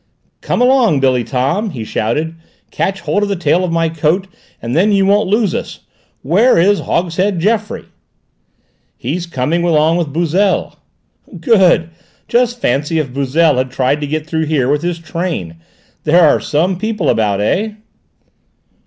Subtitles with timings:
[0.41, 2.33] "Come along, Billy Tom," he shouted.
[2.71, 4.25] "Catch hold of the tail of my coat
[4.59, 5.81] and then you won't lose us.
[6.23, 7.83] Where is Hogshead Geoffroy?"
[8.97, 10.75] "He's coming along with Bouzille."
[11.39, 11.91] "Good!
[12.27, 15.57] Just fancy if Bouzille had tried to get through here with his train!
[16.03, 17.73] There are some people about, eh?"